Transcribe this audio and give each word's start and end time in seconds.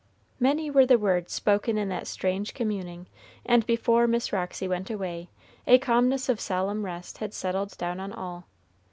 Many 0.39 0.71
were 0.71 0.87
the 0.87 0.97
words 0.97 1.31
spoken 1.31 1.77
in 1.77 1.89
that 1.89 2.07
strange 2.07 2.55
communing; 2.55 3.05
and 3.45 3.63
before 3.67 4.07
Miss 4.07 4.33
Roxy 4.33 4.67
went 4.67 4.89
away, 4.89 5.29
a 5.67 5.77
calmness 5.77 6.27
of 6.27 6.39
solemn 6.39 6.83
rest 6.85 7.19
had 7.19 7.35
settled 7.35 7.77
down 7.77 7.99
on 7.99 8.11
all. 8.11 8.45